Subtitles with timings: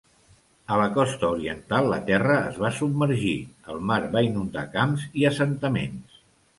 [0.75, 3.37] A la costa oriental, la terra es va submergir,
[3.75, 6.23] el mar va inundar camps i assentaments.